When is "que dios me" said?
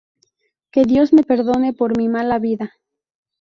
0.71-1.21